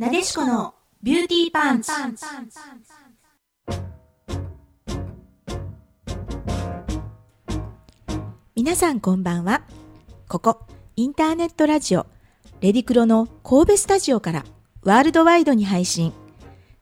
[0.00, 1.92] なでしこのビューティーパンチ。
[8.56, 9.60] 皆さんこんばんは。
[10.26, 10.60] ここ、
[10.96, 12.06] インターネットラジオ、
[12.62, 14.46] レディクロの神戸スタジオから
[14.84, 16.14] ワールドワイドに配信。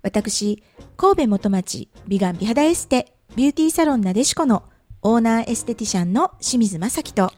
[0.03, 0.62] 私、
[0.96, 4.62] 神戸元町美顔美肌エステビューティーサロンなでしこの
[5.03, 7.32] オーナーエステティシャンの清水正樹と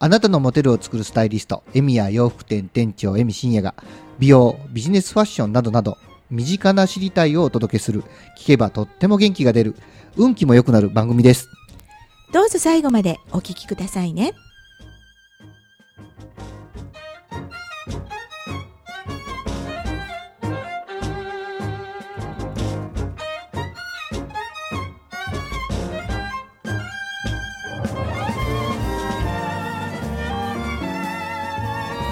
[0.00, 3.74] あなたのモデルを作るスタイリスト、エミヤ洋服店店長、エミ深夜が、
[4.20, 5.98] 美容、ビジネスファッションなどなど、
[6.30, 8.02] 身近な知りたいをお届けする、
[8.38, 9.74] 聞けばとっても元気が出る、
[10.16, 11.48] 運気も良くなる番組です。
[12.32, 14.34] どうぞ最後までお聞きくださいね。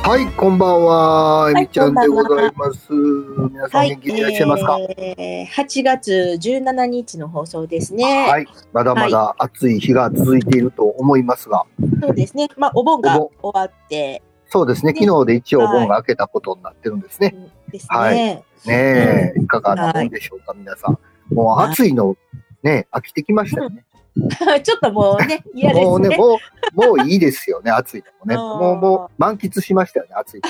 [0.06, 1.50] はい、こんばんは。
[1.50, 2.92] えみちゃんでございます。
[2.92, 8.04] 皆さんはい元気でいらっしゃいますか、えー、8月17日の放送ですね。
[8.28, 11.64] はい、まだまだ暑い日が続いていると思いますが、
[12.00, 12.46] そうですね。
[12.56, 17.34] まあ、お盆がお終わってそうですね、ね昨日で一応お盆が明けたことになってるんですね。
[17.72, 17.98] ですね。
[17.98, 18.44] はいね
[19.36, 20.98] え、いかがなもんでしょうか、皆さん。
[21.34, 22.16] もう暑いの、
[22.62, 23.84] ね、飽きてきましたよね。
[24.62, 25.86] ちょっともうね、 嫌ですね。
[25.86, 26.38] もうね、も
[26.74, 28.34] う、もういいですよね、 暑いのもね。
[28.34, 30.40] うんもう、もう満喫しましたよね、暑い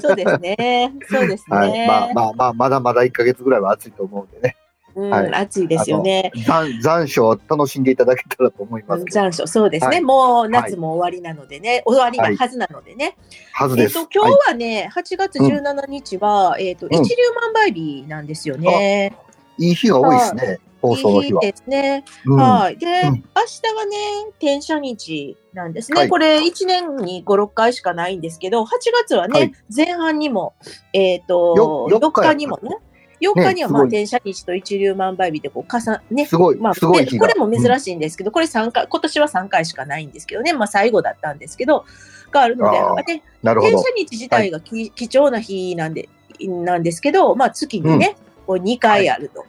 [0.00, 0.92] そうですね。
[1.08, 1.56] そうですね。
[1.56, 4.56] はい、まあまあまあ、まだまだ1ヶ月ぐらいは暑いと思うんでね。
[4.96, 6.30] うんはい暑いですよね。
[6.46, 9.04] 残残暑を楽しんでいただけたらと思います。
[9.10, 9.96] 残暑、そうですね。
[9.96, 13.16] はいもう夏も終わりなのでね、終わりなはずなのでね。
[13.52, 13.94] はずです。
[13.94, 19.16] と、今日はね、8月17日は、えっ、と、ん一粒万倍日なんですよね。
[19.58, 21.44] いい日が多いですね、放送の日は。
[21.44, 22.04] いいですね。
[22.26, 22.76] うんはい。
[22.76, 23.96] で、うん明日がね、
[24.38, 26.00] 転写日なんですね。
[26.00, 28.66] はいこれ、1年に5、6回しかないんですけど、8
[29.02, 30.54] 月はね、はい前半にも、
[30.92, 32.76] えっ、とよ、4 4日日にもね、
[33.20, 37.26] 4日には、まあ、転写日と一粒万倍日で、こう、重ね、すごい、まあ、すごい日が。
[37.26, 41.84] でこれも珍しいんですけど、これ3回、今年は3回しかないんですけどね、まあ、最後だったんですけど、
[42.30, 44.04] があるので、あーでなるほど転写。
[44.04, 46.08] 日自体がき、貴重な日なんで、
[46.40, 49.46] なんですけど、まあ、月にね、こう2回あると。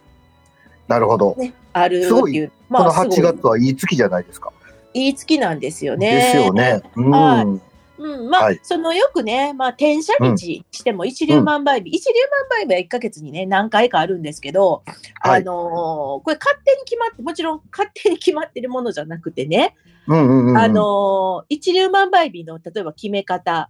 [0.87, 1.35] なるほど。
[1.37, 2.51] ね、あるっていう。
[2.69, 4.51] この8すごい月はいい月じゃないですか。
[4.93, 6.11] いい月なんですよね。
[6.11, 6.81] ですよね。
[6.95, 7.11] うん。
[7.11, 12.13] はいうん、まあ、はいそのよくね、まあ、転写日しても一粒万倍日、一粒
[12.49, 14.83] 万倍日は1ヶ月にね、何回かあるんですけど、
[15.21, 19.75] はいあのーこれ勝手に決まって、もちろん勝手に決まってるものじゃなくてね、
[20.07, 20.57] うんうんうん。
[20.57, 23.69] あのー一粒万倍日の例えば決め方、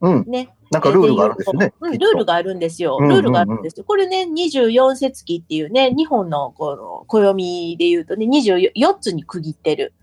[0.00, 0.24] うん。
[0.26, 0.54] ね。
[0.70, 1.72] なんかルールがあるんですよね。
[1.80, 2.98] ルールがあるんですよ。
[3.00, 3.84] ルールがあるんですよ。
[3.84, 9.94] これね、24節気っていうね、日本のこの暦で言うとね、24つに区切ってる。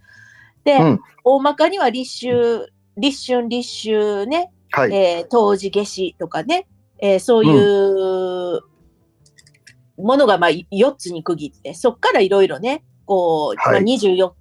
[0.64, 4.94] で、うん大まかには立秋、立春、立秋ね、はい。
[4.94, 6.68] えー冬至、夏至とかね、
[7.00, 8.62] えーそういう
[9.98, 14.32] ものがまあ4つに区切って、そっからいろいろね、こう、はいまあ、24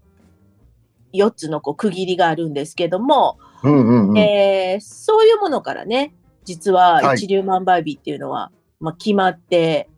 [1.15, 4.19] 4つのこう区切りがあるんですけども、うんうんうん。
[4.19, 6.15] えーそういうものからね、
[6.45, 9.89] 実ははい一粒万倍日っていうのは、まあ、決まって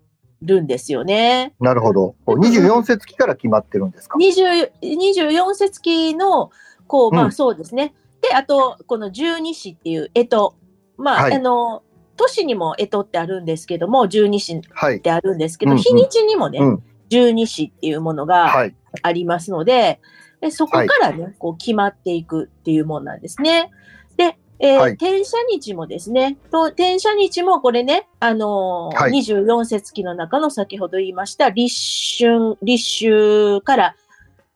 [0.43, 1.55] るんですよね。
[1.61, 2.15] なるほど。
[2.25, 6.51] こう24節気から決まってるんですか？20 24節気の、
[6.87, 7.95] こう、まあうんそうですね。
[8.21, 10.55] で、あと、この十二支っていう干支。
[10.99, 11.83] まあ、はいあの、
[12.17, 15.01] 都市にも干支ってあるんですけども、十二支っはい。
[15.01, 18.75] てあるんですけど、うんうん日にちにもね、うん十二支っていうものがはい。
[19.03, 20.01] ありますので、
[20.41, 23.71] でそこからね、こう決まっていくっていうものなんですね。
[24.17, 24.93] で、えーはい。
[24.93, 29.13] 転写日もですね、と転写日もこれね、あのーはい。
[29.13, 31.75] 24節気の中の先ほど言いました立
[32.19, 33.97] 春、立秋から、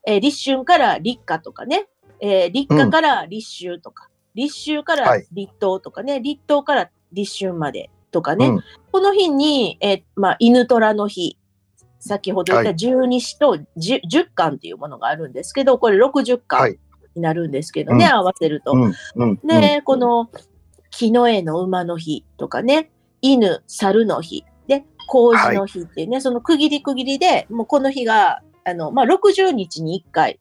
[0.06, 1.86] えー立春から立夏とかね、
[2.20, 5.26] えー立夏から立秋とか、立秋からはい。
[5.32, 8.60] 立冬とかね、立冬から立春までとかね、うん。
[8.92, 11.36] この日に、えーまあ、犬虎の日、
[12.00, 12.76] 先ほど言ったはい。
[12.76, 16.78] 十二支と十十巻っていうものがあるんですけど、これ60は巻い。
[17.14, 18.12] になるんですけどね、うん。
[18.12, 18.72] 合わせると。
[18.72, 19.40] うんうん。
[19.46, 20.30] で、この
[20.90, 22.90] 木の絵の馬の日とかね、
[23.22, 30.38] 犬、猿の日、で、麹の日っていうね、その区切り区切りで、もうこの日が、あの、まあ、60日に1回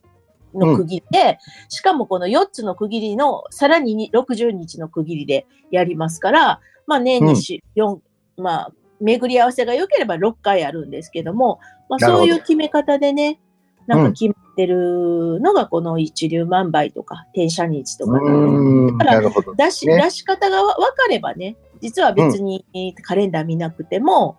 [0.53, 1.39] の区切りで、
[1.69, 7.99] しかもこの4つの区切りの、さらにに60日の区切りでやりますから、まあ、年にし、4、
[8.37, 11.59] まあ、巡り合わせが良ければ6回あるんですけども、
[11.89, 13.39] まあ、そういう決め方でね、
[13.87, 18.97] なんか決まってるのがこの一粒万倍とか、転写日とかなんでうん。
[18.97, 19.55] なるほど。
[19.55, 22.65] 出し、ね出し方がわ分かればね、実は別に
[23.03, 24.37] カレンダー見なくても、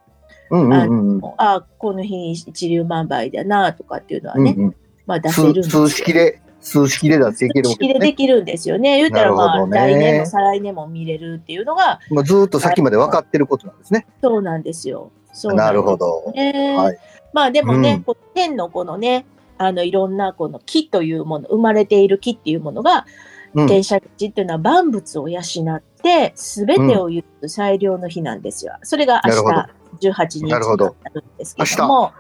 [0.51, 1.21] うんうんうんうん。
[1.39, 8.07] あこの日一粒万倍だなとかっていうのはね、うんうんまあ出せるんですよ数数式で数式でていけるわ式でけですね。
[8.07, 8.99] できるんですよね。
[8.99, 14.07] 言ったらまあ、ね来年も再来年も見れるっていうのが、もうずーっと先まで分かってることなんですね。
[14.23, 15.11] そうなんですよ。
[15.33, 16.33] そうなんるほど。
[16.35, 16.77] ね。
[16.77, 16.99] はい
[17.33, 19.27] まあでもね、うんこう天のこのね、
[19.59, 23.07] あのいろんなこの木というもの、生まれている木っていうものが、
[23.55, 23.67] うん。
[23.67, 28.75] 天赦日っていうのは万物を養って、すべてを許す最良の日なんですよ。
[28.83, 32.13] それが明日18日にななるほどるんですけども、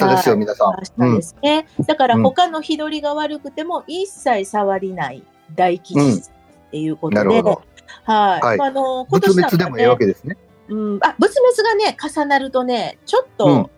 [0.00, 0.68] 明日ですよ、皆さん。
[0.98, 1.66] 明日ですね。
[1.86, 5.22] だからうん他の日取りが悪くても一切触りない
[5.54, 7.62] 大吉日っていうことで、なるほど。
[8.04, 8.40] はい。
[8.40, 10.36] はいまあ、あの、今仏年なんか滅でもいいわね、けですね。
[10.68, 13.70] うん、あ、仏滅がね、重なるとね、ちょっと、うん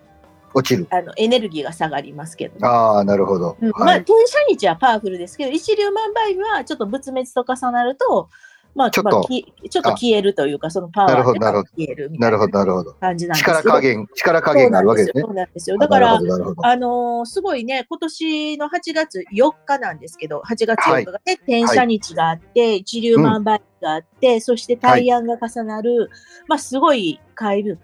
[0.54, 0.86] 落ちる。
[0.90, 2.60] あの、エネルギーが下がりますけどね。
[2.62, 3.56] ああ、なるほど。
[3.60, 4.04] うんまあ、はい。
[4.04, 8.28] 天赦日はパワフルですけど、一粒万倍日はちょっと仏滅と重なると、
[8.74, 12.92] まあ、ちょっとちょっと消えるというか、そのパワーがなるほど消えるみたないるほど、ななるほど。
[12.94, 13.44] 感じなんです。
[13.44, 15.22] 力加減、力加減があるわけですね。
[15.22, 15.78] そうなんですよ。
[15.78, 16.14] だから。
[16.14, 26.10] あのーすごいね、今年の8月4日なんですけど、8月4日がね、天赦日があって、一粒万倍日があって、そして大安が重なる、
[26.48, 27.78] まあ、すごい開運、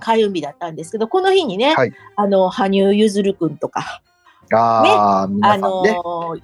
[0.00, 4.02] 開運日だったんですけど、この日にね、はいあの、羽生結弦くんとか、
[4.52, 5.82] ああ、皆あさんの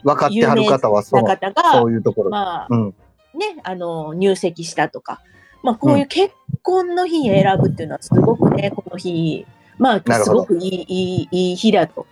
[0.03, 2.31] 分かってはる方は、そなの、方がそ、ういうところ。
[2.31, 2.95] まあ、うん。
[3.55, 5.21] ね、あの、入籍したとか、
[5.63, 9.47] まあ、こういう結婚の日に選ぶっていうのはすごくね、この日、
[9.79, 12.07] まあ、すごくいい、いい、いい日だと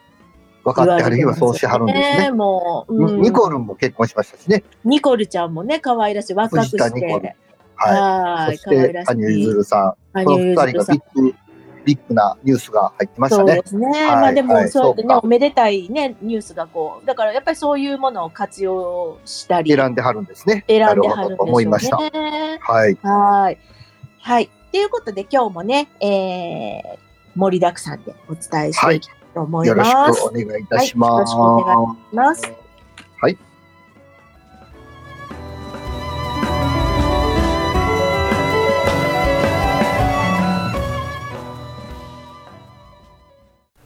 [0.64, 2.30] 分かってはる日はそうしはるんですね。
[2.30, 4.62] もう、うんニコルンも結婚しましたしね。
[4.84, 6.78] ニコルちゃんもね、可愛らしい、若くして。
[7.76, 8.46] は。
[8.46, 9.04] はいい、そして。
[9.04, 10.18] 羽生結弦さん。
[10.18, 10.98] 羽この二人がビ。
[10.98, 11.34] ッグ、
[11.84, 13.52] ビッグなニュースが入ってましたね。
[13.54, 14.06] そうですね。
[14.06, 20.64] まあでも、はいそうやってね、おめでたいね、ニュースがこう、だからやっぱりそういうものを活用したり、選んではるんですね。
[20.68, 21.96] 選んではるんでしょう思いました。
[21.98, 22.58] ね。
[22.60, 22.98] はい。
[23.02, 23.58] はい。
[24.20, 24.50] はい。
[24.72, 26.98] ということで、今日もね、えー、
[27.34, 30.20] 盛りだくさんでお伝えしていきたいと思いよろします。
[30.22, 31.12] くお願いいたします。
[31.12, 32.42] はいよろしくお願います。
[33.20, 33.49] はい。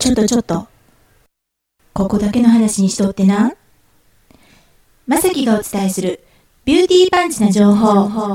[0.05, 0.69] ちょっとちょっと。
[1.95, 3.55] ここだけの話にしとってな。
[5.07, 6.23] まさきがお伝えする
[6.67, 8.07] ビューティーパンチな情報。
[8.11, 8.35] は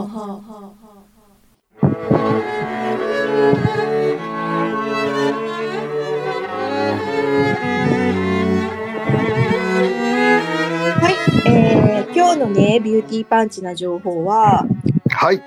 [11.08, 11.14] い。
[11.48, 14.66] えー、今日のね、ビューティーパンチな情報は、
[15.12, 15.44] はい。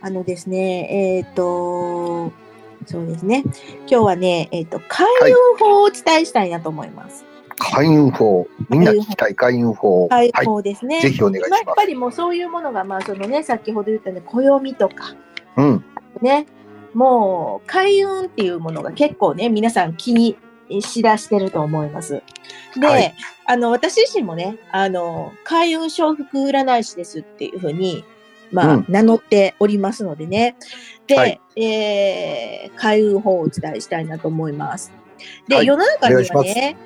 [0.00, 2.32] あのですね、えっ、と、
[2.86, 3.44] そうですね。
[3.80, 5.06] 今日はね、えっ、と、開
[5.52, 7.24] 運法をお伝えしたいなと思います。
[7.58, 8.48] 開運法。
[8.68, 10.08] みんな聞きたい開運法。
[10.08, 10.52] はい開運。
[10.52, 11.00] 法ですね。
[11.00, 15.16] ぜひお願いしまあ、やっまぱりもうそういうものが、まあそのね、先ほど言ったね、暦とか、す。
[15.58, 15.84] うん。
[16.22, 16.46] ね、
[16.94, 20.36] もう開運っていうものが結構ね、皆さん気に
[20.80, 22.22] しだしてると思います。
[22.76, 23.14] で、はい
[23.46, 28.04] あの、私自身もね、あの、開運承福占い師ですっていうふうに、
[28.52, 28.86] まあ、うん。
[28.88, 30.56] 名乗っておりますのでね。
[31.06, 31.40] で、はい。
[31.56, 34.92] えー開運法をお伝えしたいなと思います。
[35.48, 35.66] で、はい。
[35.66, 36.76] 世の中にはね、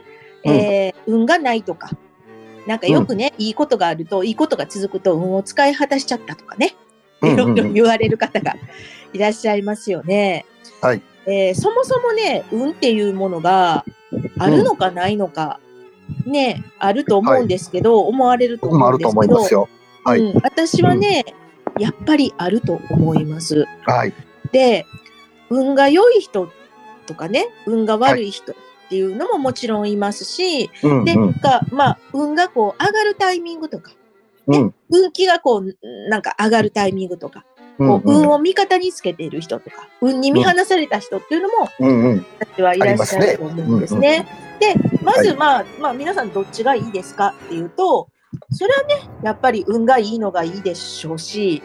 [0.44, 1.90] うんえー運がないとか、
[2.66, 6.74] なんかよくね、いいことがあると、いいことが続くと運を使い果たしちゃったとかね、
[7.22, 8.56] うんいろいろうん言われる方が
[9.12, 10.44] いらっしゃいますよね。
[10.80, 11.02] はい。
[11.26, 13.84] えーそもそもね、運っていうものが
[14.38, 15.60] あるのかないのか、
[16.26, 19.68] ね、あると思うんですけど、思われると思うんですけど、思いますよ。
[20.04, 20.20] はい。
[20.20, 21.24] うん、私はね、
[21.78, 23.66] やっぱりあると思います。
[23.84, 24.12] はい。
[24.52, 24.86] で、
[25.50, 26.50] 運が良い人
[27.06, 28.54] とかね、運が悪い人っ
[28.88, 31.32] ていうのももちろんいますし、で、うんうん。
[31.40, 33.92] がまあ、運がこう上がるタイミングとか、
[34.46, 34.74] うん。
[34.90, 35.76] 運気がこう、
[36.08, 42.26] なんか上がるタイミングとか、うんこう運を味方につけている人とか、運に見放された人っていうのも、うんうん。
[42.38, 44.28] 私はいらっしゃると思うんですね。
[44.60, 48.08] で、まず、まあ、まあ、皆さんどっちがいいですかっていうと、
[48.50, 51.62] それはね、やっぱり運がいいのがいいでしょうし、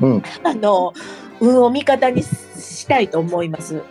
[0.00, 0.22] うん。
[0.44, 0.92] あの、
[1.40, 3.82] 運を味方にしたいと思います。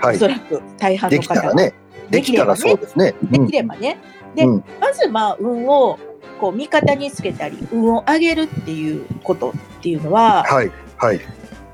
[0.00, 0.28] はいおそ。
[0.28, 1.74] らく大半での方ね。
[2.10, 3.14] できたらそうですね。
[3.22, 3.98] できればね。
[4.34, 5.98] で、うんまずまあ運を
[6.40, 10.70] こう味方につけたり運を上げるっていうことっていうのははい。
[10.96, 11.20] はい。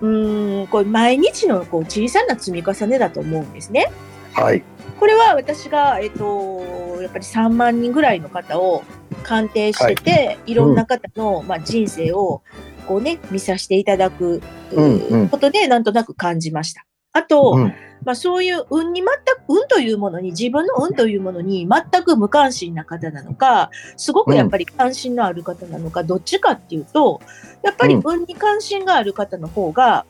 [0.00, 3.90] うーんこれ毎日のこう小さな積み重ねだと思うんですね。
[4.33, 4.62] はい。
[5.06, 8.82] これは私が、えっと、やっぱり3万人ぐらいの方を
[9.22, 12.42] 鑑定してて、い、ろんな方の、まあ、人生を
[12.88, 16.84] こうね見させていただく、うんうんことでなんとなく感じました。
[17.12, 17.75] あと、うん。
[18.04, 19.16] まあ、そういう運に全く、
[19.48, 27.20] 運というものに、自分の運というものに全く無関心な方なのか、すごくやっぱり関心のある方なのか、どっちかっていうと、
[27.62, 30.04] やっぱりうん運に関心がある方の方が、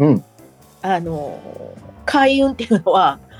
[0.00, 0.24] うん。
[0.82, 1.38] あの、
[2.06, 3.31] 開運っていうのはうん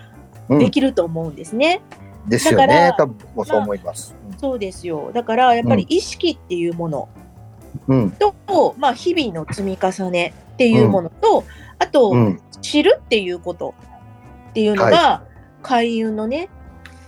[0.59, 1.82] できると思うんですね。
[2.26, 2.94] ですよだからね。
[2.97, 4.14] 多分そう思います。
[4.38, 5.11] そうですよ。
[5.12, 7.09] だから、やっぱり意識っていうもの
[7.88, 8.11] うん。
[8.11, 8.35] と、
[8.78, 11.44] まあ、日々の積み重ねっていうものと、
[11.78, 12.40] あと、うん。
[12.61, 13.75] 知るっていうこと
[14.50, 15.23] っていうのが、
[15.62, 16.49] 開運のね、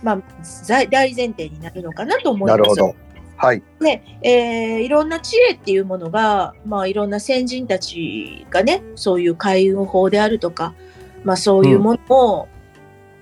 [0.03, 0.21] まあ、
[0.67, 2.57] 大大前提になるのかなと思います。
[2.57, 2.95] なるほど。
[3.37, 3.63] はい。
[3.79, 10.73] で、えーいろんな知恵っていうものが、まあ、いろんな先人たちがね、そういう開運法であるとか、
[11.23, 12.47] まあ、そういうものを、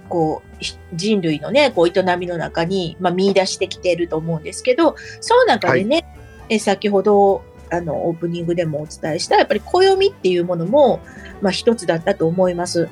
[0.10, 6.06] こう、ひ人類のね、こう、営みの中に、まあ、見出してきていると思うんですけど、その中でね、
[6.50, 11.00] え先ほど、あの、オープニングでもお伝えした、やっぱり暦っていうものも、
[11.42, 12.88] まあ、一つだったと思います。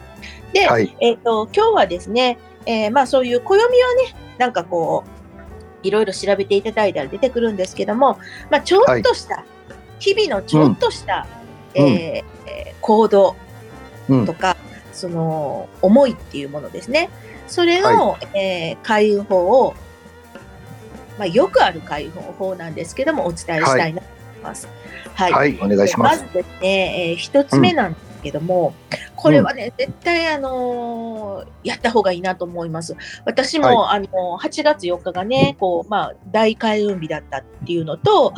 [0.54, 0.96] で、はい。
[1.00, 9.44] えっ、と、今日はですね、えーまあそういう暦はね、なんかこう、いろいろ調べていただいたら出てくるんですけども、まあちょっとした、
[10.00, 11.28] 日々のちょっとした、
[11.76, 13.36] うんえーえー行動
[14.10, 14.34] うんと。
[14.34, 14.58] か、
[15.02, 17.10] その思いっていうものですね。
[17.48, 19.74] それの、えー開運法を、
[21.18, 24.68] まあよくある開運法なんですけども、お伝えしたいなと思います。
[25.16, 25.32] はい。
[25.32, 25.60] はい。
[25.60, 26.06] お願いしま。
[26.06, 28.76] ますずですね、えー一つ目なんですけども、
[29.16, 32.96] これはね、絶対、あのーやった方がいいなと思います。
[33.26, 38.34] 私も、あのー8月4日がね、こう、まあ、大開運日だったっていうのと、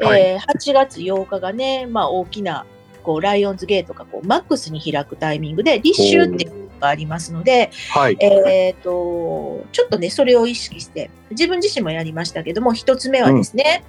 [0.00, 2.66] はいえー8月8日がね、まあ、大きな、
[3.08, 8.18] こう、ライオンズゲートがこう、マックスに開くタイミングで、立秋っていうのがありますので、はい。
[8.20, 13.82] えっ、と、ちょっとね、それを意識して、自分自身もやりましたけども、一つ目はですね、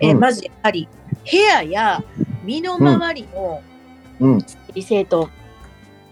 [0.00, 0.88] えーうんうんまずやはり、
[1.30, 2.02] 部屋や
[2.42, 3.62] 身の回りの
[4.18, 4.38] うん。
[4.74, 5.28] 理整頓、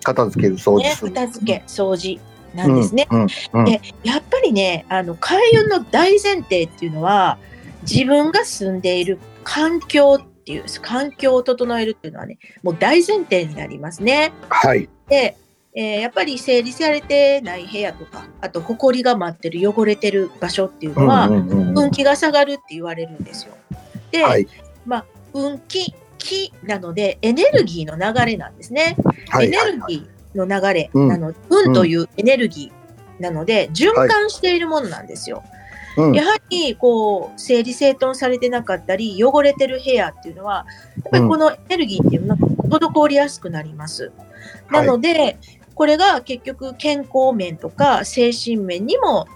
[0.05, 0.95] 片付ける、掃除ね。
[1.01, 2.21] 片付け、掃除
[2.55, 3.09] なんですね。
[3.11, 3.21] うん。
[3.21, 3.29] うん。
[3.55, 7.37] うんでやっぱりね、あの、開運の大前提っていうのは、
[7.83, 14.33] 自分が住んでいる環境っていう、環境を整えるっていうのはね、もう大前提になりますね。
[14.49, 14.89] はい。
[15.09, 15.37] で、
[15.77, 23.55] えーやっぱり整理されてない部屋とか、あと、埃が舞ってる、汚れてる場所っていうのは、運気が下がるって言われるんですよ。
[24.13, 24.47] で、はい。
[24.87, 28.97] まあ、運気、気なので、エネルギーの流れなんですね。
[29.29, 29.47] はい。
[29.47, 35.43] エネルギーの流れうんなの、運というエネルギーなので、循環しているものなんですよ。
[35.97, 42.47] うんやはり、こう、整理整頓されてなかったり、汚れてる部屋っていうのは、やっぱりこのエネルギーっていうのが
[42.79, 44.11] 滞りやすくなります。
[44.71, 45.39] なので、
[45.75, 49.27] これが結局健康面とか精神面にも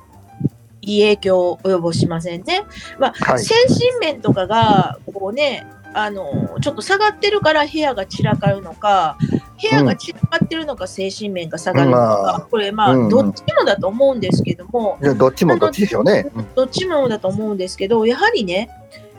[0.80, 2.62] いい影響を及ぼしませんね。
[2.98, 9.18] まあ、はい精神面とかが、こうね、あの、ちょっと下がってるから部屋が散らかるのか、
[9.60, 16.30] 部屋が散らかってるのか精神面が下がるのまかあ、これまあ、どっちもだと思うんですけども、いやどっちもどっちでしょうね。
[16.34, 16.54] うん。
[16.54, 18.70] どっちもだと思うんですけど、やはりね、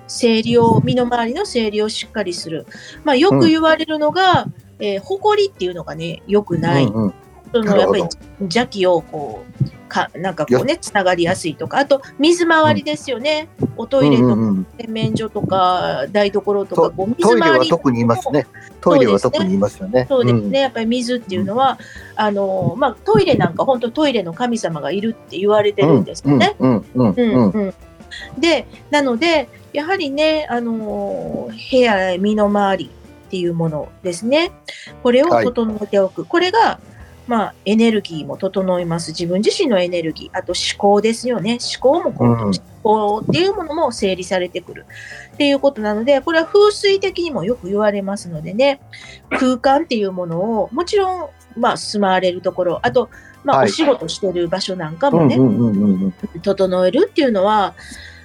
[0.07, 2.65] 整理を、身の回りの整理をしっかりする。
[3.03, 4.47] まあ、よく言われるのが、
[4.79, 6.85] えー、埃っていうのがね、良くない。
[6.85, 7.13] うんうん
[7.51, 8.03] そのやっぱり
[8.41, 13.49] 邪気をこう、かなんかこうね、つながりやすいとか、あと水回りですよね。
[13.75, 18.45] おトイレとかうんうんうん洗面所とか台所とか、とこうトイレ水回りは特に言いますね。
[18.81, 20.05] トイレは特に言いますよね。
[20.07, 21.79] そうですね、やっぱり水っていうのは、
[22.15, 26.55] あのまあ、トイレなんか本当トイレの神様がいるって言われてるんですよね。
[26.59, 26.71] うん。
[26.71, 27.73] うんうんううんんうん
[28.37, 32.91] で、なので、やはりね、あのー部屋、身の回り
[33.27, 34.51] っていうものですね。
[35.03, 36.25] これをはい整えておく。
[36.25, 36.79] これが、
[37.29, 39.11] まあ、エネルギーも整います。
[39.11, 40.37] 自分自身のエネルギー。
[40.37, 41.59] あと思考ですよね。
[41.79, 44.85] 思考もこう、うん思考っていうものも整理されてくる。
[45.33, 48.81] っていうことなので、これは風水的にもよく言われますのでね、
[49.29, 53.09] 空間っていうものを、もちろん、まあ、住まわれるところ、あと、
[53.43, 55.37] まあ、はいお仕事してる場所なんかもね、
[56.41, 57.75] 整えるっていうのは、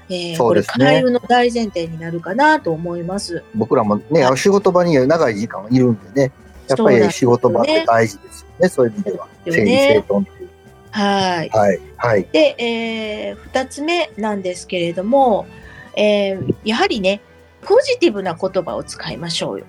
[0.08, 3.42] えーこれ、そうですね開運の大前提になるかなと思います。
[3.54, 6.32] 僕らもね、仕事場に長い時間いるんでね、
[6.68, 9.28] やっぱり仕事場って大事ですよね、そういう意味では。
[9.44, 10.04] 整理整ね。
[10.08, 10.50] 頓っていう。
[10.90, 11.48] はい。
[11.50, 11.80] はい。
[11.96, 12.28] はい。
[12.32, 15.46] で、えー二つ目なんですけれども、
[15.96, 17.20] えーやはりね、
[17.62, 19.66] ポジティブな言葉を使いましょうよ、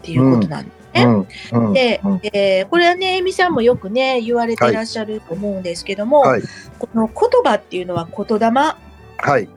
[0.00, 1.04] っていうことなんですね。
[1.04, 1.28] うん。
[1.66, 6.42] うんでうん、えーこれはね、エミさんもよくね、言われていらっしゃると思うんですけども、はい。
[6.78, 7.14] この言
[7.44, 8.76] 葉っていうのは言霊が
[9.18, 9.48] はい。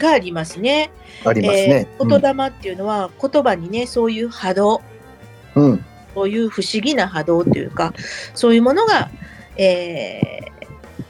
[0.00, 0.90] ありますね。
[1.24, 1.88] ありますね。
[1.98, 4.82] えー言霊っていうのは、言葉にね、そういう波動、
[5.54, 5.84] うん。
[6.18, 6.22] うん。
[6.22, 7.94] そういう不思議な波動というか、
[8.34, 9.10] そういうものが、
[9.56, 10.48] えー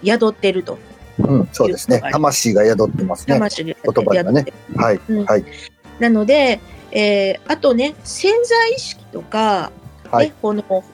[0.04, 0.78] 宿ってると。
[1.18, 1.48] うん。
[1.52, 2.00] そうですね。
[2.12, 3.34] 魂が宿ってますね。
[3.34, 4.46] 魂が言葉にはね
[4.76, 5.00] はい。
[5.08, 5.44] うんはい。
[5.98, 6.60] なので、
[6.92, 9.72] えーあとね、潜在意識とか、
[10.04, 10.84] ねはいこの、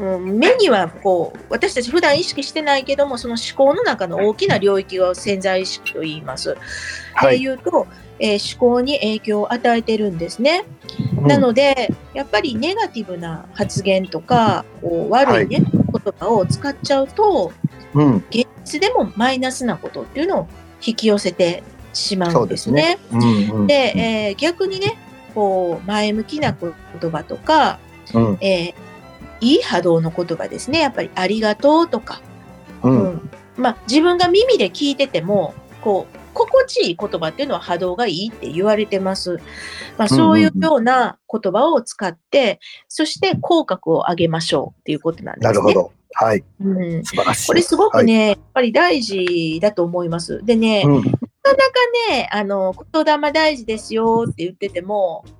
[0.00, 6.56] うん、目にはこう、私たち普段意識してないけども、その思考の中の大きな領域を潜在意識と言います。
[7.14, 7.38] はい。
[7.38, 7.86] で言うと、
[8.20, 10.64] えー思考に影響を与えてるんですね。
[11.20, 17.52] うんなので、やっぱりネガティブな発言とか、こう悪いね、言葉を使っちゃうと、
[17.94, 18.24] うん。
[18.30, 20.48] 現つでもマイナスなことっていうのを
[20.84, 22.98] 引き寄せてしまそううんでですすね。
[23.10, 23.50] ね。
[23.50, 24.96] うんうんで、えー逆にね、
[25.34, 26.54] こう、前向きな
[27.00, 27.78] 言葉とか、
[28.14, 28.74] うんえー
[29.40, 30.80] いい波動の言葉ですね。
[30.80, 32.20] やっぱり、ありがとうとか、
[32.82, 39.40] ううんんまあ、自分が耳で聞いてても、こう、心地いい言葉っていうのは波動がいいって言われてます。
[39.96, 45.48] まあ、そういうような言葉を使って、そして口角を上げましょうっていうことなんですね。
[45.48, 45.92] なるほど。
[46.12, 46.44] はい。
[46.60, 47.04] うん。
[47.04, 47.46] 素晴らしい。
[47.48, 50.44] これすごくね、やっぱり大事だと思います。
[50.44, 50.96] でね、はい。
[50.96, 51.04] うん
[51.48, 51.72] なかなか
[52.10, 55.38] ね、あの、言霊大事ですよって言ってても、うん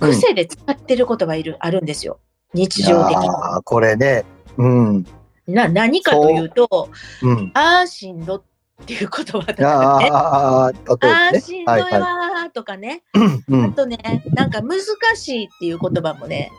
[0.00, 2.20] 癖で使ってる言葉いる、あるんですよ。
[2.54, 3.26] 日い常的に。
[3.26, 4.24] やーこれね。
[4.56, 5.06] うん。
[5.46, 6.88] な、何かというと、
[7.20, 7.50] うん。
[7.52, 8.42] あーしんどっ
[8.82, 10.08] っていう言葉だかね。
[10.12, 13.02] ああ、しんどいわとかね。
[13.14, 13.18] あ
[13.48, 13.72] うん。
[13.74, 14.80] とね、なんか難
[15.14, 16.50] しいっていう言葉もね、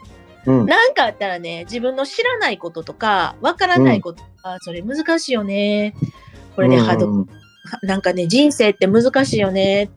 [0.46, 0.66] うん。
[0.66, 5.96] なんかあったらね、自分の知らないこととか、わからないこととか、それ難しいよね。
[6.56, 7.30] これね、波動うん
[7.84, 9.90] なんかね、人生って難しいよね。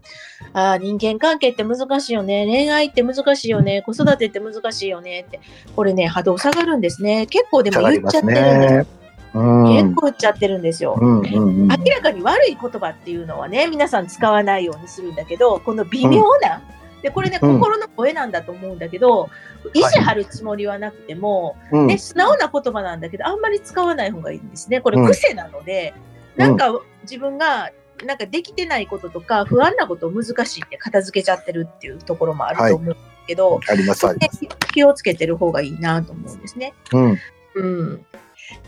[0.52, 2.44] あー人間関係って難しいよね。
[2.46, 3.82] 恋愛って難しいよね。
[3.82, 5.40] 子育てって難しいよねって。
[5.74, 7.26] これね、波動下がるんですね。
[7.26, 9.03] 結構でも言っちゃってるんです。
[9.34, 10.96] 結構言っちゃってるんですよ。
[10.98, 11.68] うんうんうん。
[11.68, 16.62] 明らかに悪い言葉っていうのはね、皆さん使わないようにするんだけど、この微妙な、
[17.02, 19.28] で、これね、うん心の声なんだと思うんだけど、
[19.74, 24.80] 意地張るつもりはなくても、うんね、素直な言葉なんだけど、あんまり使わない方がいいんですね。
[24.80, 25.94] これうん癖なので、
[26.36, 27.70] なんか自分が、
[28.04, 34.72] なんかできてないこととか、不安なことを難しいって片付けちゃってるっていうところもあると思うんですけど、ありますありねます。
[34.72, 36.72] 気をつけてる方がいいなと思うんですね。
[36.92, 37.18] うん。
[37.54, 38.06] うん。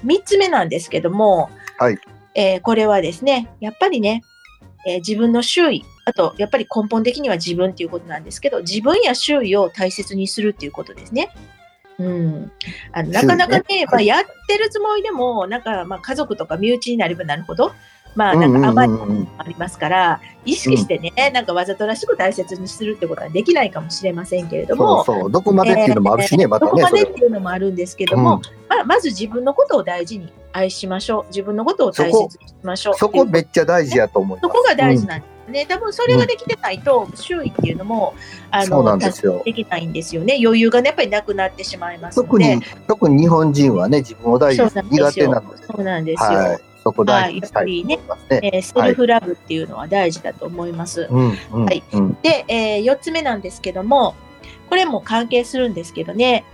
[0.02, 1.98] 三つ目なんですけども、はい
[2.34, 4.22] えーこれはですね、やっぱりね、
[4.86, 11.30] えー自分の周囲、あと、やっぱり根本的には自分っていうことなんですけど、自分や周囲を大切にするっていうことですね。
[11.98, 12.52] うん。
[12.92, 17.72] あのなかなかねまあ、やってるつもりでも、なんか、まあ、家族とか身内になればなるほど、
[18.16, 25.30] まあ、うんかあまりうんうんありますから、意識してね、なんかわざとらしく大切にするってことはできないかもしれませんけれどそもう、そう。
[25.30, 26.70] どこまでっていうのもあるしね、またね。
[26.72, 31.26] どこまでっていうのもあるんですけども、まあ、まず自分のことを大事に愛しましょう。
[31.28, 32.94] 自分のことを大切にしましょう。
[32.94, 34.50] そこめっちゃ大事やと思います。
[34.50, 35.66] そこが大事なんですね。
[35.68, 38.14] 多分それができてないと、周囲っていうのも、
[38.50, 40.38] あそうなの、んですよできないんですよね。
[40.42, 42.56] 余裕がね、やっぱりなくなってしまいますの特で。
[42.56, 45.62] に、特に日本人はね、自分を大事に苦手なので。
[45.66, 46.38] そうなんですよ。
[46.38, 46.75] はい。
[46.86, 48.40] そこ大事にしたいと思いますね。
[48.54, 51.08] えーセルフラブっていうのは大事だと思います。
[51.10, 52.16] はいうん。
[52.22, 54.14] で、え4つ目なんですけども、
[54.68, 56.44] これも関係するんですけどね、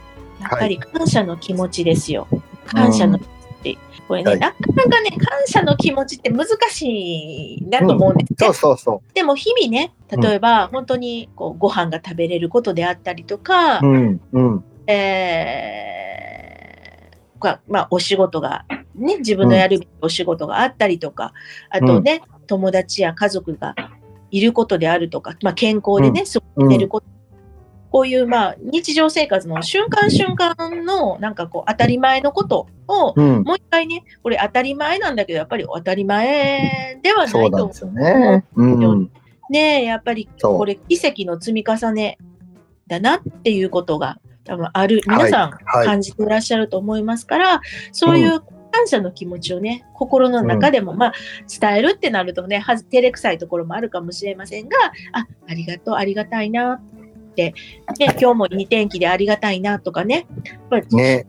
[0.41, 2.27] やっぱり感謝の気持ちですよ。
[2.67, 3.79] 感謝の気持ち。
[4.09, 8.37] これね、はいなかなかね、感謝の気持ちって難しいなと思うんですね。
[8.39, 13.87] そうそうそでも日々ね、例えば本当にこうご飯が食べれることであったりとか、う。
[13.87, 14.65] うん、うん。
[14.87, 16.02] えー
[17.43, 21.33] がまあ、お仕事が、ね、自分のやるお仕事があったりとか、
[21.71, 23.75] あとね、友達や家族が
[24.31, 27.07] いることであるとか、まあ、健康でね、過ごせること、
[27.91, 33.43] こういう、まあ、日常生活の瞬間瞬間の、なんかこう、当たり前のことを、うん。
[33.43, 38.45] もう一回ね、これ当たり前なんだけど、やっぱり当たり前ではないとなんですよね。
[38.57, 39.11] うん。
[39.51, 42.17] ね、やっぱりこれ奇跡の積み重ね
[42.87, 45.87] だなっていうことが多分ある、皆さんはい。
[45.87, 47.61] 感じていらっしゃると思いますから、
[47.93, 48.41] そういう
[48.73, 51.13] 感謝の気持ちをね、心の中でも、まあ、
[51.61, 54.77] 伝えるってなるとね、はず照れくさいところもあるかもしれませんが、
[55.13, 56.81] あ、ありがとう、ありがたいなっ
[57.35, 57.55] て、
[57.99, 61.27] ね、今日もいい天気でありがたいなとかね、やっぱりね、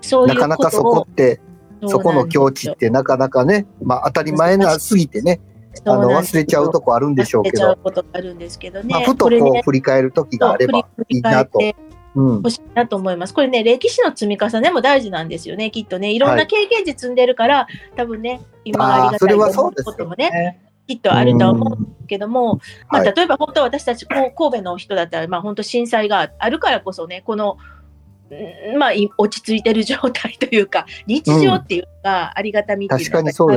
[0.00, 1.40] そういうなかなかそこを、って、
[1.86, 5.40] そこの境地ってなかなかね、まあ当たり前なすぎてね、
[5.84, 8.88] あの忘れちゃうとこあるんでしょうけど忘れちゃう、ことがあるんですけどね。
[8.90, 11.58] まあふとこう振り返る時があればいいなと。
[11.58, 11.87] 返ってうん。
[12.14, 13.34] 欲しいなと思います。
[13.34, 16.12] これね、歴史の積み重ねも大事なんですよね、きっとね。
[16.12, 17.66] いろんな経験値積んでるから、
[17.96, 20.68] 多分ね、今がありがたいと思うこともね、ね。
[20.86, 27.58] きっとあるとは思うんんですけども、まあ、はい例えば本当私たち神戸の人だったら、まあ、本当震災があるからこそね、この、
[28.30, 33.56] うんまあ、い落ち着いてる状態というか、日常っていうか、ありがたみっていうの確かにそう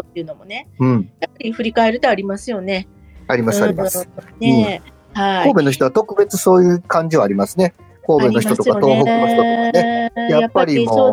[0.00, 1.10] っていうのもね、うん。
[1.20, 2.86] やっぱり振り返るとありますよね。
[3.26, 4.08] ありますあります。
[4.08, 4.82] うんね
[5.14, 5.42] はい。
[5.44, 7.74] 神戸の人は特別そういう感じはありますね。
[8.06, 9.72] 神戸の人とか東北の人とかね。
[9.72, 11.12] ねやっぱりも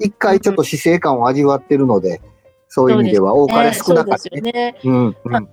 [0.00, 2.20] 一回ちょっと死生観を味わってるので、
[2.68, 4.76] そういう意味では多かれ少なかったね。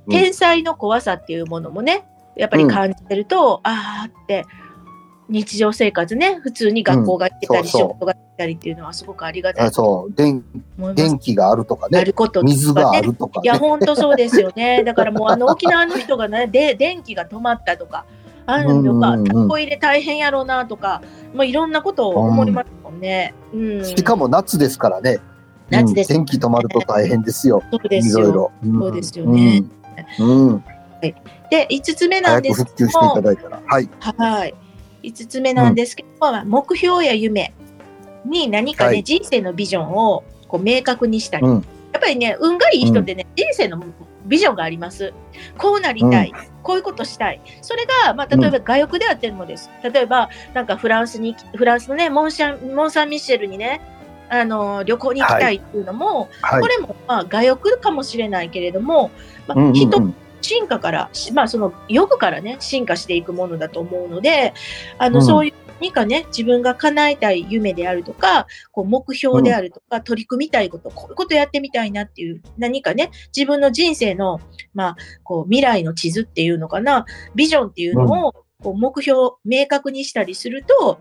[0.09, 4.45] 天才の怖さっていうものもね、やっぱり感じてると、ああって、
[5.31, 10.43] 日常生活ね、普通に学校が行ってたり、うんそうそう仕事が行ったりっていうのはすごくありがたいあとそう、電。
[10.93, 13.01] 電気があるとかあね、ることとか水があね。
[13.01, 13.59] るとかいや、ね。
[13.59, 14.83] 本当そうですよね。
[14.85, 18.05] だからもう、あの、沖縄の人がね、で、電気が止まったとか、
[18.45, 21.01] あるのか、うんうんうんタコ入れ大変やろうなとか、
[21.33, 23.33] もういろんなことを思いますもんね。
[23.53, 23.85] うん。
[23.85, 25.19] しかも夏ですからね、
[25.69, 26.09] 夏です。
[26.09, 27.63] 天気止まると大変ですよ。
[27.71, 28.51] そうですいろいよ。
[28.63, 28.69] ろ。
[28.69, 29.63] んそうですよね。
[30.19, 30.47] うん。
[30.47, 30.63] うん
[31.51, 33.61] で、5つ目なんです復旧していただいたら。
[33.65, 33.89] はい。
[33.99, 34.53] はい。
[35.03, 37.53] 5つ目なんですけど、まあ目標や夢
[38.25, 41.53] に何かね、はい人生のビジョンをこう明確にしたり、うん。
[41.93, 43.83] やっぱりね、運がいい人ってね、人生の
[44.25, 45.13] ビジョンがあります。
[45.57, 46.33] こうなりたい。
[46.63, 47.41] こういうことしたい。
[47.61, 49.69] それが、まあ、例えば外欲であってもです。
[49.83, 53.81] 例えば、なんかフランスに、フランスのね、モンシャン、モンサンミッシェルにね、
[54.29, 56.67] あの、旅行に行きたいっていうのも、はいこ。
[56.67, 59.11] れも、まあ、外欲かもしれないけれども、
[59.47, 64.53] まあうんうんうん人進化から、しまあ、その欲からね、進化していくものだと思うので、
[64.97, 65.25] あの、うん。
[65.25, 74.39] そういう何かね、自分が叶えたい夢であるとか、こう目標であるとか、取り組みたいこと、こういうことやってみたいなっていう、何かね、自分の人生の、
[74.75, 80.99] まあ、こう、未来の地図っていうのかな、ビジョンっていうのを、こう目標を明確にしたりすると、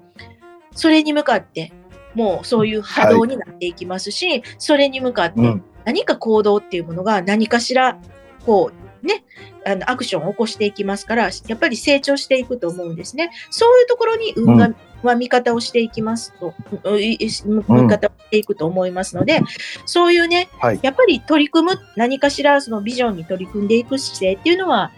[0.74, 1.72] それに向かって、
[2.14, 5.64] もうそういう波動になっていきますし、それに向かってうん。
[5.84, 7.98] 何か行動っていうものが何かしら、
[8.44, 9.24] こう、ね、
[9.64, 13.30] あの、アクションを起こしていきますから、やっぱり成長していくと思うんですね。
[13.50, 14.70] そういうところに運が、
[15.02, 19.40] は見方をしていきますと、ういい見方をしていくと思いますので、
[19.86, 24.92] そういうね、はいやっぱり取り組む、何かしらそのビジョンに取り組んでいく姿勢っていうのは、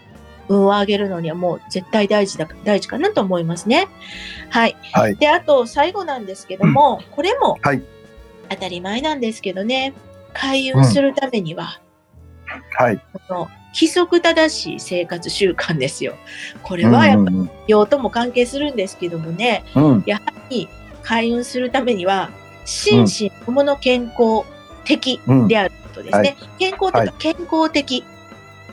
[0.49, 3.87] 運を上げるのにはもう絶対大事だ、大事かなと思いますね。
[4.49, 4.75] はい。
[4.91, 5.15] はい。
[5.15, 7.81] で、あと最後なんですけども、これもはい
[8.49, 9.93] 当たり前なんですけどね、
[10.33, 11.79] 開運するためには、
[12.77, 13.01] はい。
[13.27, 16.15] この規則正しい生活習慣ですよ。
[16.61, 20.03] これはやっぱりうん用とも関係するんですけどもね、うんうん。
[20.05, 20.69] やはり
[21.01, 22.29] 開運するためには、
[22.65, 24.43] 心身ともの健康
[24.85, 26.37] 的うんであることですね。
[26.39, 28.03] はい健康というか健康的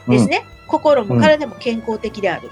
[0.09, 0.47] ですね。
[0.67, 2.51] 心も体も健康的である。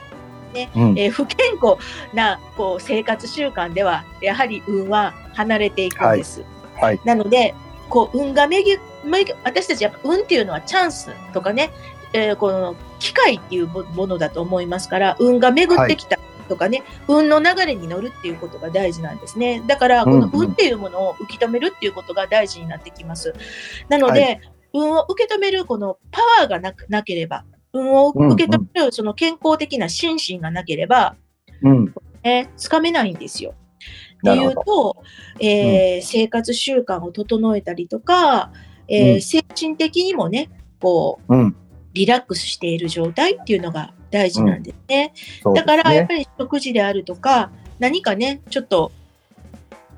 [0.54, 0.98] うん。
[0.98, 1.76] えー不健康
[2.14, 6.40] なこう生活習慣では、やはり運は離れていくんです。
[6.40, 7.54] はいはいなので、
[7.88, 11.70] こう運がめぎめぎ私たちやっぱ運っていうのはチャンスとかね、
[12.12, 16.18] えーこの機会っていうもものだと思いますから、運が巡ってきた
[16.48, 19.62] とかね、運の流れに乗るっていうことが大事なんですね。
[19.66, 23.34] だから、このうんうん運っていうものを受け止めるっていうことが大事になってきます。
[23.88, 24.40] なので、
[24.72, 31.16] は運を受け止めるこのパワーがなくなければ、運を受け止めるその健康的な心身がなければ、
[31.62, 31.94] うん。
[32.24, 33.54] えーつかめないんですよ。
[34.18, 34.96] っていうと、
[35.38, 38.52] えー生活習慣を整えたりとか、
[38.88, 41.56] えーうん精神的にもね、こう、うん。
[41.98, 45.12] リラックスしている状態っていうのが大事なんですね。
[45.42, 45.74] そうですね。
[45.76, 48.92] だから、やっぱり食事であるとか、何かね、ちょっと、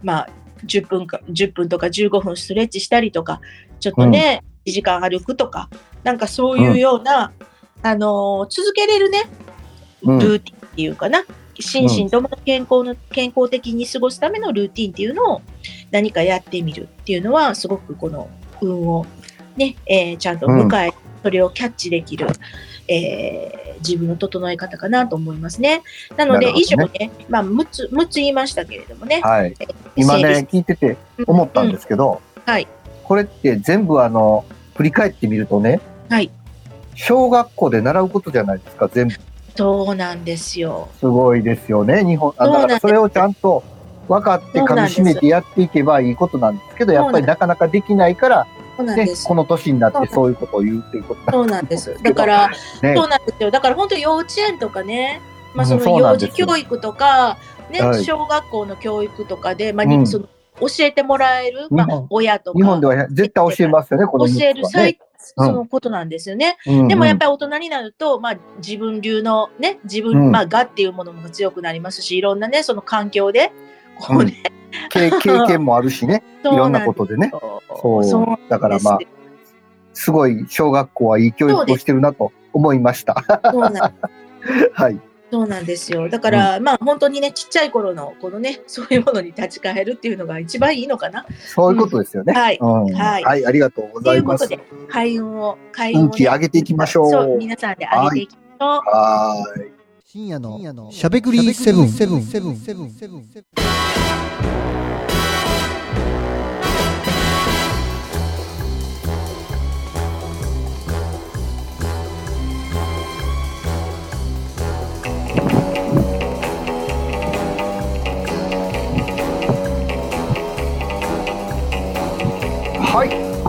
[0.02, 0.28] まあ、
[0.64, 3.40] 10分か、10分とか15分ストレッチしたりとか、
[3.80, 5.68] ちょっとね、1時間歩くとか、
[6.02, 7.32] なんかそういうような、
[7.82, 9.24] あのー続けれるね、
[10.02, 10.18] うん。
[10.18, 11.24] ルーティンっていうかな、
[11.58, 15.42] 心身とも健康の、健康的に過ごすためのルーティンっていうのを
[15.90, 18.30] 何かやってみるっていうのは、すごくこの
[18.62, 19.06] 運を
[19.56, 22.26] ね、えーちゃんと迎え、それをキャッチできる、
[22.88, 25.83] えー自分の整え方かなと思いますね。
[26.16, 29.20] なので、以上ね、まあ、6つ、6つ言いましたけれどもね。
[29.22, 29.54] はい。
[29.96, 32.68] 今整ね、聞いてて理思ったんですけど、はい。
[33.04, 36.30] これって全部あの、振り返ってみるとね、はい。
[36.94, 39.14] 小学校で習うことじゃないですか、全部。
[39.56, 40.88] そうなんですよ。
[41.00, 42.35] すごいですよね、日本。
[42.37, 43.62] あだからそれをちゃんと
[44.09, 49.27] 分かって噛み締めてやっていけばいいことなんですけど、やっぱりなかなかできないから、ねそうなんで、す。
[49.27, 51.97] この年になってそういうことを言うっていうことそうなんです。
[52.03, 52.49] だから、
[52.83, 52.95] ね。
[52.97, 53.51] そうなんですよ。
[53.51, 55.21] だから本当幼稚園とかね、
[55.55, 57.37] まあうんその幼児教育とか、
[57.71, 58.05] ね、はい。
[58.05, 60.01] 小学校の教育とかで、まあ、うん。
[60.01, 60.25] にその
[60.61, 66.57] 教えてもらえる、まあ親とか、日本では絶対教えますよね、この教える最、そのことなんですよね。
[66.66, 66.88] うんうん。
[66.88, 70.31] でもやっぱり大人になると、まあ自分流のね、自分、うん。
[70.31, 73.53] まあ我っていうものも強くなりますし、いろんなね、その環境で、
[73.99, 74.60] こうね、経
[74.90, 75.11] 経
[75.47, 77.31] 験もあるしね、いろんなことでね。
[77.73, 79.21] そうだからまあです
[80.05, 83.25] すごい小学校はいい教育をしてるなと思いました。
[83.53, 83.95] そうなん
[84.73, 84.99] はい。
[85.31, 86.09] そうなんですよ。
[86.09, 91.25] だから、まあ本当にね、ちっちゃい頃のこのね、そういうものに立ち返るっていうのが一番いいのかな。
[91.38, 92.33] そういうことですよね。
[92.33, 97.11] うんはいうんはいはい、ありがとうごとざいうますいことで。、開運を、開運を、運気上げていきましょう。
[97.11, 98.69] そう、皆さんで上げていきましょう。
[98.69, 99.73] はーい。
[100.05, 104.60] 深夜のしゃべくりセブンセブンセブンセブンセブン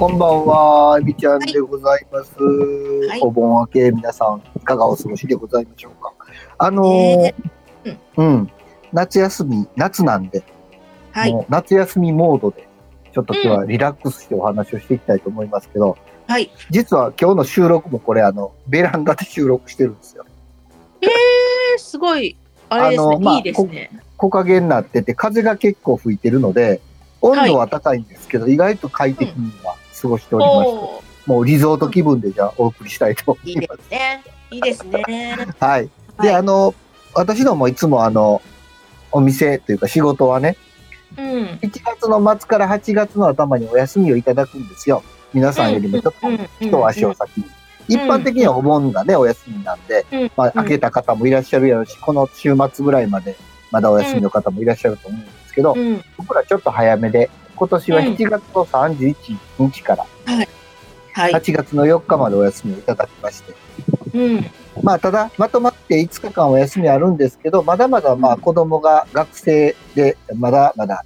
[0.01, 2.31] こんばんは、えみちゃんでございます。
[2.33, 6.11] いお盆明け、皆さん、いかがお過ごしでございましょうか。
[6.57, 7.35] あのーね
[8.17, 8.51] うん、
[8.91, 10.43] 夏休み、夏なんで、
[11.11, 11.31] はい。
[11.31, 12.67] もう夏休みモードで
[13.13, 16.49] ちょっと今日はリラックスしてお話をしていきたいと思いますけど、はい。
[16.71, 20.25] 実は今日の収録もこれあの、ベランダで収録してるんですよ。
[21.01, 22.35] えー、すごい、
[22.69, 23.19] あれですね。
[23.19, 23.91] まあいいですね。
[24.17, 26.81] 木陰になってて、風が結構吹いてるので、
[27.21, 33.83] 温度は高いんですけど、意外と快適には過ごしておりまして、もうリゾート気分でじゃあお送りしたいと思いいでいます。
[33.83, 34.23] すね。
[34.51, 35.37] いいですね。
[35.59, 35.89] はい。
[36.21, 36.73] で、はいあの、
[37.13, 38.41] 私どもいつもあの、
[39.11, 40.57] お店というか仕事はね、
[41.17, 41.25] うん。
[41.61, 45.03] 1月の末から8月の頭にお休みをいただくんですよ。
[45.33, 47.45] 皆さんよりもちょっと一足を先に。
[47.87, 53.35] 一般的にはお盆がね、お休みなんで、うんまあ、開けた方もいらっしゃるやろうし、この週末ぐらいまで
[53.71, 56.01] まだお休みの方もいらっしゃると思うんですけど、うん。
[56.17, 57.29] 僕らちょっと早めで、
[57.61, 58.05] 今年はうん。
[58.15, 59.37] 7月の31
[59.71, 60.05] 日から。
[61.13, 61.31] はい。
[61.31, 63.53] 8月の4日までお休みをいただきまして、
[64.15, 64.45] うん。
[64.81, 68.41] まあ、ただ、まとまって5日間お休みあるんですけど、まだまだまあうん。
[68.41, 71.05] 子供が学生で、まだまだ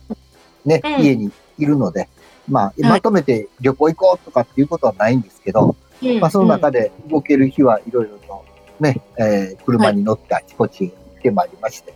[0.63, 1.03] ね、うん。
[1.03, 2.07] 家にいるので、
[2.47, 2.83] まあ、い。
[2.83, 6.19] まとめて旅行行こうとかっていうことはないんですけど、うん。
[6.21, 8.45] まあ、その中で動ける日はいろいろと
[8.79, 11.93] ね、えー車に乗ってあちこちへ来てまいりまして、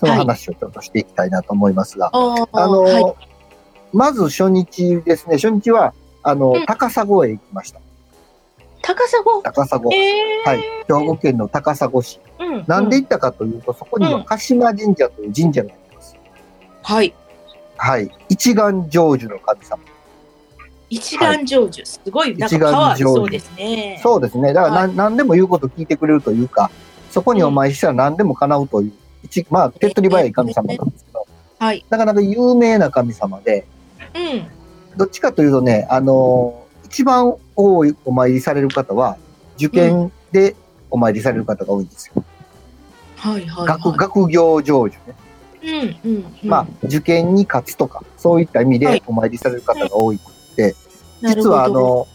[0.00, 3.31] その話をちょっとしていきたいなと思いますが、ああの、はい。
[3.92, 7.80] まず初日ですね、初日は、あの、うん高砂へ行きました。
[8.82, 9.22] 高砂？
[9.42, 9.80] 高砂。
[9.94, 10.48] えー。
[10.48, 10.60] はい。
[10.60, 12.20] 兵庫県の高砂市。
[12.40, 12.64] うん。
[12.66, 16.16] なんで行ったかというと、そこにうんは鹿島神社という神社があります。
[16.82, 17.14] はい。
[17.76, 18.10] はい。
[18.28, 19.82] 一眼成就の神様。
[20.90, 21.84] 一眼成就。
[21.84, 24.00] すごい、なんかパワーそうですね。
[24.02, 24.52] そうですね。
[24.52, 26.70] だからは何,、何でも言うこと聞いてくれるというか、
[27.10, 31.26] そこにお参りしたら何でも叶うという、一まあ、手っ取り早い神様なんですけど、
[31.58, 31.84] はい。
[31.88, 33.66] なかなか有名な神様で、
[34.14, 34.46] うん。
[34.96, 39.16] どっちかというとね、あのー一番多いお参りされる方は、
[39.56, 40.54] 受験で
[40.90, 42.22] お参りされる方が多いんですよ。
[43.16, 45.14] はいはい、学、業成就ね。
[45.62, 45.70] い。
[45.70, 46.50] うんうん、うん。
[46.50, 50.20] まあ、受験に勝つとか、そういった意味はいでお参りされる方が多い。
[51.22, 52.06] なるほど実はあ、の、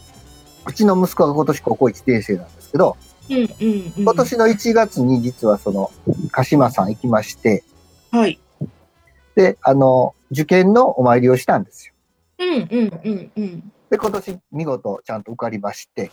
[0.64, 2.96] うちの息子が今年高校1年生なんですけど、
[3.30, 3.44] うんうん
[3.96, 4.02] うん。
[4.04, 5.90] 今年の1月に実はその、
[6.30, 7.64] 鹿島さん行きまして、
[8.12, 8.38] はい。
[9.38, 11.94] で、あの、受験のお参りをしたんですよ。
[12.40, 13.72] うんうんうんうん。
[13.88, 16.10] で、今年見事ちゃんと受かりまして、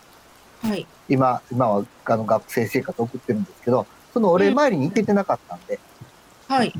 [0.61, 0.85] はい。
[1.09, 5.79] 今、今はあの学生生活を送ってるんですけど、そのお礼参りに行けてなかったんで、
[6.47, 6.71] はい。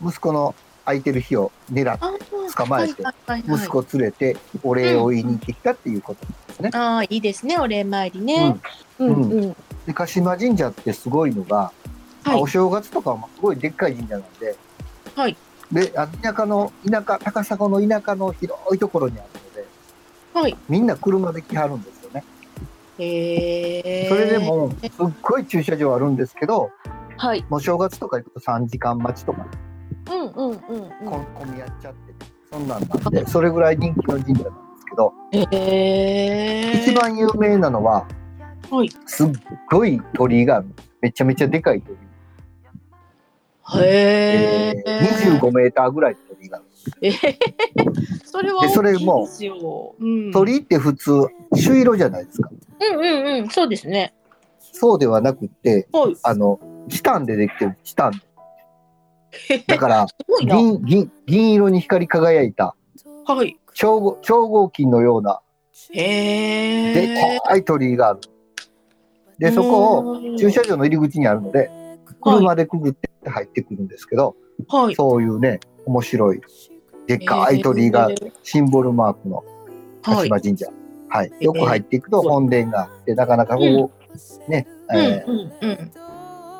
[0.00, 2.12] 息子の空いてる日を狙って、あ
[2.56, 3.02] 捕まえて
[3.48, 6.70] 息子を連れてお礼を言いに行ってきたっていうことですね。
[6.72, 8.56] ああ、いいですね、お礼参りね。
[9.00, 9.56] うんううんん。
[9.86, 11.72] で、鹿島神社ってすごいのが、
[12.24, 12.46] まあはいお。
[12.46, 14.56] 正月とかもすごいでっかい神社なんで、
[15.16, 15.36] はい。
[15.72, 19.66] で、あ田舎の、田舎、高砂の田舎の広いところにあるので、
[20.34, 20.56] はい。
[20.68, 22.24] みんな車で来はるんですよね。
[22.98, 24.08] へえ。
[24.08, 24.38] それで。
[24.38, 24.90] も、すっ
[25.22, 26.70] ごい駐車場あるんですけど、
[27.16, 27.44] はい。
[27.48, 29.46] もう正月とか行くと3時間待ちとか、
[30.10, 30.58] うんうんうん
[31.04, 32.14] こ混み合っちゃって、
[32.50, 35.12] そんなんなんで、それぐらい人気の神社なんですけど。
[36.82, 36.94] 一。
[36.94, 38.06] 番有名なのは、
[38.70, 38.90] はい。
[39.06, 39.28] すっ
[39.70, 40.64] ごい鳥居が
[41.00, 42.09] めちゃめちゃでかい鳥居。
[43.78, 44.98] へええ。
[45.04, 46.66] ー、25メーターぐらいの鳥居がある。
[47.02, 49.94] えーそれはでそれも大きいですよ。
[49.98, 50.30] うん。
[50.30, 52.48] 鳥居って普通、朱色じゃないですか。
[52.80, 53.48] うんうんうん。
[53.48, 54.14] そうですね。
[54.72, 56.16] そうではなくって、はい。
[56.22, 58.22] あの、チタンでできてる、チタン。
[59.66, 60.06] だから。
[60.40, 62.76] 銀、銀、銀色に光り輝いた、
[63.26, 63.58] はい。
[63.74, 65.40] 超合、超合金のような、
[65.92, 66.94] へえ。
[66.94, 68.20] でかい鳥居がある。
[69.38, 71.68] で、そこを、を駐車場の入り口にあるので、
[72.20, 74.36] 車でくぐって入ってくるんですけど、
[74.68, 74.94] はい。
[74.94, 76.40] そういうね、面白い、
[77.06, 78.08] でかい鳥居が
[78.42, 79.44] シンボルマークの
[80.02, 80.28] 鹿はい。
[80.28, 80.66] 島神社。
[81.08, 81.32] はい。
[81.40, 83.90] よく入っていくと本殿があって、なかなかこ
[84.48, 85.24] う、ね、え。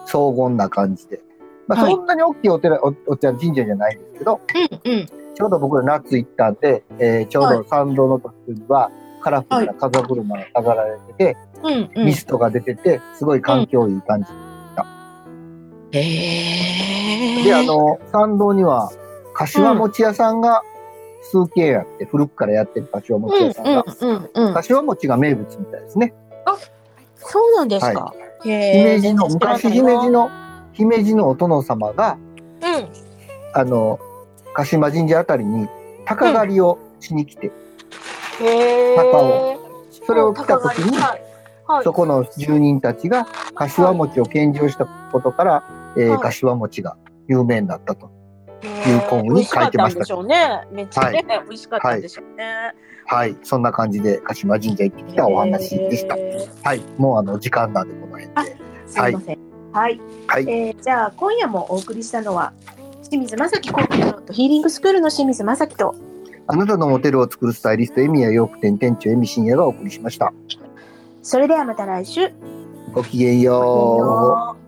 [0.07, 1.21] 荘厳な感じで。
[1.69, 4.41] まあ、はいそんなに大きいお寺、おお茶神社じゃないんですけど、
[4.85, 5.07] うんうん。
[5.07, 8.91] ちょうど僕ら夏行ったんで、えーちょうど参道の途中には、
[9.23, 12.07] カラフルな風車が飾られてて、うんうん。
[12.07, 14.33] ミストが出てて、すごい環境いい感じ。
[14.33, 14.50] へ
[15.93, 17.43] え。
[17.45, 18.91] で、あ、の、参道には、
[19.35, 20.63] 柏餅屋さんが
[21.23, 24.55] 数軒あって、古くからやってる柏うん餅屋さんが、うんうんうん。
[24.55, 26.15] 柏餅が名物みたいですね。
[27.17, 28.15] そうなんですか。
[28.45, 28.99] へえ。
[28.99, 30.11] 姫路の、昔姫路。
[30.11, 30.31] の、
[30.73, 32.17] 姫路のお殿様が、
[32.63, 32.89] うん。
[33.53, 33.99] あの、
[34.55, 35.69] 鹿島神社あたりに、
[36.05, 37.53] 鷹狩りをしに来て。
[38.97, 39.61] 鷹を
[40.07, 41.11] それを来た時に、はい。
[41.11, 41.31] はい
[41.85, 45.63] そこの住人たちが柏餅を献上したことから、
[45.97, 46.97] えーはい柏餅が
[47.29, 48.11] 有名になったと。
[48.63, 50.67] へいう項目に書いてましたしね。
[50.71, 52.75] めっちゃね、美味しかったんでしょうね。
[53.07, 53.37] はい。
[53.43, 56.17] そんな感じで鹿島神社行ってきたお話でした。
[56.17, 56.83] へはい。
[56.99, 58.51] もうあの、時間なんでこの辺あで。
[58.51, 59.39] ーすいません。
[59.73, 60.01] はい。
[60.27, 60.43] はい。
[60.49, 62.53] えーじゃあ今夜もお送りしたのは
[63.09, 65.95] 清水正樹コーチのヒーリングスクールの清水正樹と
[66.47, 70.33] あなたのモテルを作るスタイリスト、エミヤ洋服店店長、エミ深夜がお送りしました。
[71.23, 72.33] それではまた来週。
[72.93, 74.60] ごきげんよう。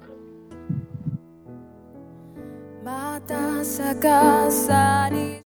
[3.33, 5.41] た逆さに